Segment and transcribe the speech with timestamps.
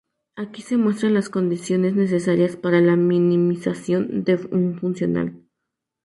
[0.35, 5.43] Aquí se muestran las condiciones necesarias para la minimización de un funcional.